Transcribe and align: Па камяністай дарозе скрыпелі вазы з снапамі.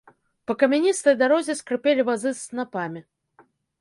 Па 0.51 0.53
камяністай 0.61 1.15
дарозе 1.19 1.57
скрыпелі 1.61 2.01
вазы 2.09 2.27
з 2.29 2.35
снапамі. 2.47 3.01